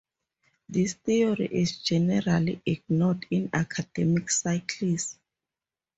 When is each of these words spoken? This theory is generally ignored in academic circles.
This 0.67 0.95
theory 0.95 1.45
is 1.51 1.77
generally 1.77 2.59
ignored 2.65 3.27
in 3.29 3.51
academic 3.53 4.31
circles. 4.31 5.19